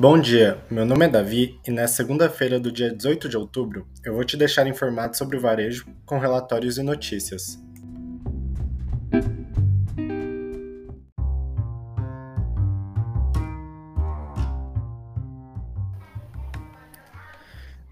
Bom 0.00 0.16
dia, 0.16 0.62
meu 0.70 0.86
nome 0.86 1.06
é 1.06 1.08
Davi 1.08 1.58
e 1.66 1.72
nesta 1.72 1.96
segunda-feira 1.96 2.60
do 2.60 2.70
dia 2.70 2.94
18 2.94 3.28
de 3.28 3.36
outubro 3.36 3.84
eu 4.04 4.14
vou 4.14 4.22
te 4.22 4.36
deixar 4.36 4.64
informado 4.68 5.16
sobre 5.16 5.36
o 5.36 5.40
varejo 5.40 5.86
com 6.06 6.20
relatórios 6.20 6.78
e 6.78 6.84
notícias. 6.84 7.58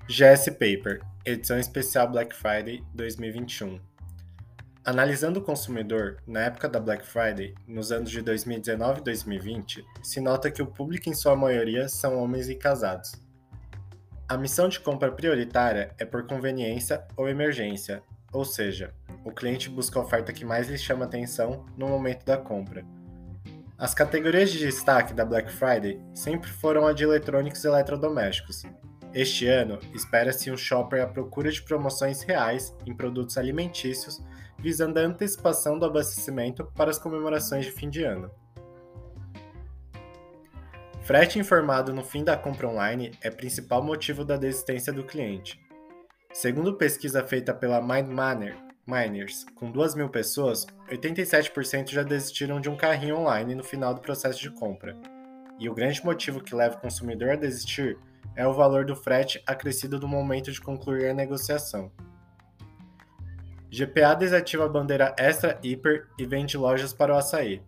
GS 0.09 0.45
Paper, 0.51 1.01
edição 1.25 1.59
especial 1.59 2.09
Black 2.09 2.37
Friday 2.37 2.85
2021. 2.95 3.96
Analisando 4.87 5.41
o 5.41 5.43
consumidor 5.43 6.19
na 6.25 6.43
época 6.43 6.69
da 6.69 6.79
Black 6.79 7.05
Friday, 7.05 7.57
nos 7.67 7.91
anos 7.91 8.09
de 8.09 8.23
2019 8.23 9.01
e 9.01 9.03
2020, 9.03 9.85
se 10.01 10.21
nota 10.21 10.49
que 10.49 10.63
o 10.63 10.67
público 10.69 11.11
em 11.11 11.13
sua 11.13 11.35
maioria 11.35 11.89
são 11.89 12.23
homens 12.23 12.49
e 12.49 12.55
casados. 12.55 13.21
A 14.29 14.37
missão 14.37 14.69
de 14.69 14.79
compra 14.79 15.11
prioritária 15.11 15.93
é 15.99 16.05
por 16.05 16.25
conveniência 16.29 17.05
ou 17.17 17.29
emergência, 17.29 18.01
ou 18.33 18.45
seja, 18.45 18.95
o 19.25 19.33
cliente 19.33 19.69
busca 19.69 19.99
a 19.99 20.03
oferta 20.03 20.33
que 20.33 20.45
mais 20.45 20.69
lhe 20.69 20.79
chama 20.79 21.05
atenção 21.05 21.67
no 21.77 21.89
momento 21.89 22.25
da 22.25 22.37
compra. 22.37 22.85
As 23.77 23.93
categorias 23.93 24.53
de 24.53 24.61
destaque 24.61 25.13
da 25.13 25.25
Black 25.25 25.51
Friday 25.51 26.01
sempre 26.15 26.49
foram 26.49 26.87
a 26.87 26.93
de 26.93 27.03
eletrônicos 27.03 27.65
e 27.65 27.67
eletrodomésticos. 27.67 28.63
Este 29.13 29.49
ano, 29.49 29.81
espera-se 29.93 30.49
um 30.49 30.57
shopper 30.57 31.03
à 31.03 31.09
procura 31.09 31.51
de 31.51 31.63
promoções 31.63 32.23
reais 32.23 32.73
em 32.87 32.95
produtos 32.95 33.37
alimentícios 33.37 34.23
visando 34.59 34.99
a 34.99 35.03
antecipação 35.03 35.79
do 35.79 35.85
abastecimento 35.85 36.65
para 36.75 36.91
as 36.91 36.99
comemorações 36.99 37.65
de 37.65 37.73
fim 37.73 37.89
de 37.89 38.03
ano. 38.05 38.31
Frete 41.03 41.39
informado 41.39 41.95
no 41.95 42.03
fim 42.03 42.25
da 42.25 42.37
compra 42.37 42.69
online 42.69 43.13
é 43.23 43.31
principal 43.31 43.83
motivo 43.83 44.25
da 44.25 44.37
desistência 44.37 44.93
do 44.93 45.05
cliente. 45.05 45.61
Segundo 46.33 46.75
pesquisa 46.75 47.23
feita 47.23 47.55
pela 47.55 47.81
MindManner, 47.81 48.57
Miners, 48.87 49.45
com 49.57 49.71
2 49.71 49.95
mil 49.97 50.09
pessoas, 50.09 50.67
87% 50.89 51.91
já 51.91 52.03
desistiram 52.03 52.61
de 52.61 52.69
um 52.69 52.77
carrinho 52.77 53.19
online 53.19 53.55
no 53.55 53.65
final 53.65 53.93
do 53.93 54.01
processo 54.01 54.41
de 54.41 54.51
compra. 54.51 54.97
E 55.59 55.69
o 55.69 55.75
grande 55.75 56.05
motivo 56.05 56.41
que 56.41 56.55
leva 56.55 56.77
o 56.77 56.81
consumidor 56.81 57.31
a 57.31 57.37
desistir 57.37 57.99
é 58.37 58.47
o 58.47 58.53
valor 58.53 58.85
do 58.85 58.95
frete 58.95 59.43
acrescido 59.47 59.99
no 59.99 60.07
momento 60.07 60.53
de 60.53 60.61
concluir 60.61 61.09
a 61.09 61.15
negociação. 61.15 61.91
GPA 63.77 64.15
desativa 64.15 64.65
a 64.65 64.69
bandeira 64.71 65.15
Extra 65.19 65.59
Hiper 65.63 66.07
e 66.19 66.25
vende 66.25 66.57
lojas 66.57 66.95
para 66.95 67.13
o 67.13 67.17
açaí. 67.19 67.63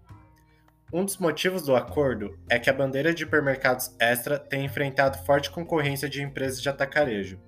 Um 0.90 1.04
dos 1.04 1.18
motivos 1.18 1.64
do 1.64 1.76
acordo 1.76 2.34
é 2.48 2.58
que 2.58 2.70
a 2.70 2.72
bandeira 2.72 3.12
de 3.12 3.24
hipermercados 3.24 3.94
Extra 4.00 4.38
tem 4.38 4.64
enfrentado 4.64 5.18
forte 5.26 5.50
concorrência 5.50 6.08
de 6.08 6.22
empresas 6.22 6.62
de 6.62 6.68
atacarejo. 6.70 7.38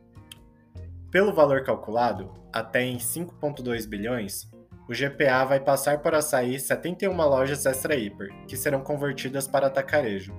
Pelo 1.10 1.32
valor 1.32 1.64
calculado, 1.64 2.34
até 2.52 2.82
em 2.82 2.98
5,2 2.98 3.88
bilhões, 3.88 4.46
o 4.86 4.92
GPA 4.92 5.42
vai 5.46 5.60
passar 5.60 6.00
para 6.00 6.18
açaí 6.18 6.60
71 6.60 7.16
lojas 7.16 7.64
Extra 7.64 7.96
Hiper, 7.96 8.28
que 8.46 8.58
serão 8.58 8.82
convertidas 8.82 9.48
para 9.48 9.68
atacarejo. 9.68 10.34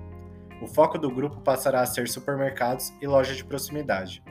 O 0.62 0.68
foco 0.68 0.96
do 0.96 1.10
grupo 1.10 1.40
passará 1.40 1.80
a 1.80 1.86
ser 1.86 2.08
supermercados 2.08 2.92
e 3.02 3.06
lojas 3.08 3.36
de 3.36 3.44
proximidade. 3.44 4.22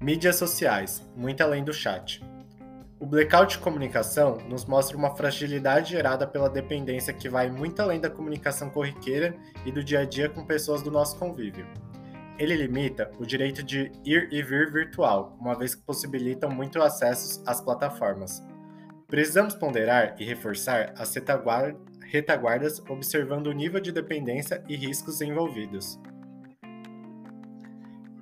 Mídias 0.00 0.36
sociais, 0.36 1.04
muito 1.16 1.40
além 1.40 1.64
do 1.64 1.72
chat. 1.72 2.24
O 3.00 3.06
blackout 3.06 3.56
de 3.56 3.62
comunicação 3.62 4.38
nos 4.48 4.64
mostra 4.64 4.96
uma 4.96 5.16
fragilidade 5.16 5.90
gerada 5.90 6.24
pela 6.24 6.48
dependência 6.48 7.12
que 7.12 7.28
vai 7.28 7.50
muito 7.50 7.82
além 7.82 8.00
da 8.00 8.08
comunicação 8.08 8.70
corriqueira 8.70 9.34
e 9.66 9.72
do 9.72 9.82
dia 9.82 10.00
a 10.00 10.04
dia 10.04 10.28
com 10.28 10.46
pessoas 10.46 10.82
do 10.82 10.90
nosso 10.90 11.18
convívio. 11.18 11.66
Ele 12.38 12.54
limita 12.54 13.10
o 13.18 13.26
direito 13.26 13.60
de 13.60 13.90
ir 14.04 14.28
e 14.30 14.40
vir 14.40 14.70
virtual, 14.70 15.36
uma 15.40 15.58
vez 15.58 15.74
que 15.74 15.82
possibilitam 15.82 16.48
muito 16.48 16.80
acessos 16.80 17.42
às 17.44 17.60
plataformas. 17.60 18.40
Precisamos 19.08 19.56
ponderar 19.56 20.14
e 20.16 20.24
reforçar 20.24 20.94
as 20.96 21.12
retaguardas 21.12 22.80
observando 22.88 23.48
o 23.48 23.52
nível 23.52 23.80
de 23.80 23.90
dependência 23.90 24.62
e 24.68 24.76
riscos 24.76 25.20
envolvidos 25.20 25.98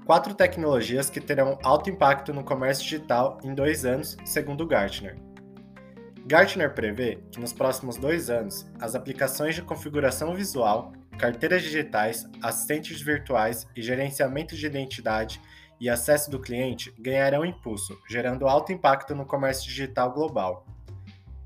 quatro 0.07 0.35
tecnologias 0.35 1.11
que 1.11 1.21
terão 1.21 1.59
alto 1.65 1.91
impacto 1.91 2.33
no 2.33 2.45
comércio 2.45 2.85
digital 2.85 3.39
em 3.43 3.53
dois 3.53 3.85
anos, 3.85 4.17
segundo 4.25 4.65
Gartner. 4.65 5.19
Gartner 6.25 6.73
prevê 6.73 7.19
que 7.33 7.41
nos 7.41 7.53
próximos 7.53 7.97
dois 7.97 8.31
anos, 8.31 8.71
as 8.81 8.95
aplicações 8.95 9.57
de 9.57 9.63
configuração 9.63 10.33
visual, 10.33 10.93
carteiras 11.19 11.63
digitais, 11.63 12.25
assistentes 12.41 13.01
virtuais 13.01 13.67
e 13.75 13.83
gerenciamento 13.83 14.55
de 14.55 14.65
identidade 14.65 15.41
e 15.81 15.91
acesso 15.91 16.31
do 16.31 16.41
cliente 16.41 16.95
ganharão 16.99 17.45
impulso, 17.45 17.99
gerando 18.09 18.47
alto 18.47 18.73
impacto 18.73 19.15
no 19.15 19.27
comércio 19.27 19.67
digital 19.67 20.13
global. 20.13 20.65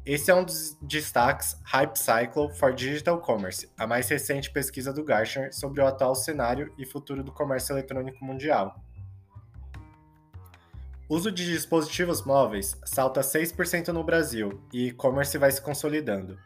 Esse 0.05 0.31
é 0.31 0.35
um 0.35 0.43
dos 0.43 0.79
destaques 0.81 1.59
Hype 1.63 1.97
Cycle 1.97 2.49
for 2.55 2.73
Digital 2.73 3.21
Commerce, 3.21 3.71
a 3.79 3.87
mais 3.87 4.09
recente 4.09 4.51
pesquisa 4.51 4.95
do 4.95 5.05
Gartner 5.05 5.55
sobre 5.55 5.83
o 5.83 5.87
atual 5.87 6.15
cenário 6.15 6.73
e 6.79 6.87
futuro 6.87 7.23
do 7.23 7.31
comércio 7.31 7.75
eletrônico 7.75 8.25
mundial. 8.25 8.83
Uso 11.07 11.31
de 11.31 11.45
dispositivos 11.45 12.25
móveis 12.25 12.79
salta 12.85 13.21
6% 13.21 13.89
no 13.89 14.03
Brasil 14.03 14.63
e 14.73 14.89
e-commerce 14.89 15.37
vai 15.37 15.51
se 15.51 15.61
consolidando. 15.61 16.39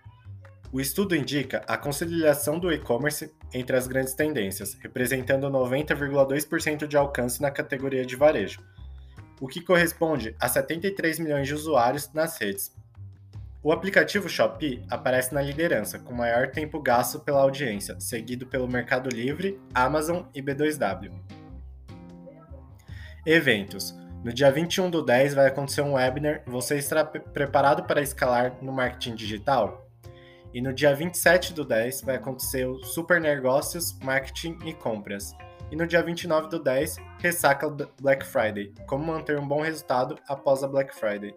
O 0.72 0.80
estudo 0.80 1.14
indica 1.14 1.62
a 1.68 1.76
conciliação 1.78 2.58
do 2.58 2.72
e-commerce 2.72 3.32
entre 3.52 3.76
as 3.76 3.86
grandes 3.86 4.14
tendências, 4.14 4.74
representando 4.74 5.48
90,2% 5.48 6.88
de 6.88 6.96
alcance 6.96 7.40
na 7.40 7.52
categoria 7.52 8.04
de 8.04 8.16
varejo, 8.16 8.60
o 9.40 9.46
que 9.46 9.60
corresponde 9.60 10.34
a 10.40 10.48
73 10.48 11.20
milhões 11.20 11.46
de 11.46 11.54
usuários 11.54 12.12
nas 12.12 12.36
redes, 12.38 12.74
o 13.64 13.72
aplicativo 13.72 14.28
Shopee 14.28 14.84
aparece 14.90 15.34
na 15.34 15.40
liderança, 15.40 15.98
com 15.98 16.12
maior 16.12 16.50
tempo 16.50 16.78
gasto 16.82 17.18
pela 17.18 17.40
audiência, 17.40 17.98
seguido 17.98 18.46
pelo 18.46 18.68
Mercado 18.68 19.08
Livre, 19.08 19.58
Amazon 19.74 20.24
e 20.34 20.42
B2W. 20.42 21.10
Eventos. 23.24 23.96
No 24.22 24.30
dia 24.34 24.50
21 24.50 24.90
do 24.90 25.02
10 25.02 25.32
vai 25.34 25.46
acontecer 25.46 25.80
um 25.80 25.94
webinar 25.94 26.42
Você 26.46 26.76
está 26.76 27.04
preparado 27.04 27.84
para 27.84 28.02
escalar 28.02 28.54
no 28.60 28.70
marketing 28.70 29.14
digital? 29.14 29.88
E 30.52 30.60
no 30.60 30.72
dia 30.72 30.94
27 30.94 31.54
do 31.54 31.64
10 31.64 32.02
vai 32.02 32.16
acontecer 32.16 32.66
o 32.66 32.84
Super 32.84 33.18
Negócios, 33.18 33.98
Marketing 34.00 34.58
e 34.66 34.74
Compras. 34.74 35.34
E 35.70 35.76
no 35.76 35.86
dia 35.86 36.02
29 36.02 36.50
do 36.50 36.62
10, 36.62 36.96
ressaca 37.18 37.68
Black 37.98 38.26
Friday. 38.26 38.74
Como 38.86 39.04
manter 39.04 39.38
um 39.38 39.48
bom 39.48 39.62
resultado 39.62 40.18
após 40.28 40.62
a 40.62 40.68
Black 40.68 40.94
Friday. 40.94 41.34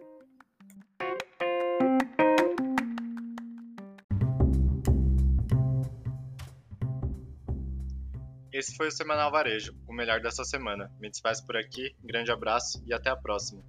Esse 8.58 8.74
foi 8.74 8.88
o 8.88 8.90
Semanal 8.90 9.30
Varejo, 9.30 9.72
o 9.86 9.92
melhor 9.92 10.20
dessa 10.20 10.42
semana. 10.42 10.92
Me 10.98 11.08
despeço 11.08 11.46
por 11.46 11.56
aqui, 11.56 11.94
grande 12.02 12.32
abraço 12.32 12.82
e 12.84 12.92
até 12.92 13.08
a 13.08 13.14
próxima. 13.14 13.62